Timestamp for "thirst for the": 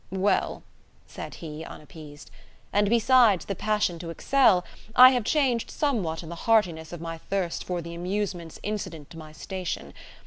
7.19-7.93